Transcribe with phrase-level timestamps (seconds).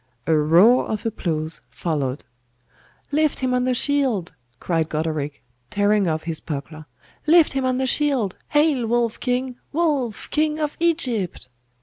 [0.25, 2.23] A roar of applause followed.
[3.11, 6.87] 'Lift him on the shield,' cried Goderic, tearing off his buckler.
[7.27, 8.35] 'Lift him on the shield!
[8.47, 9.57] Hail, Wulf king!
[9.71, 11.49] Wulf, king of Egypt!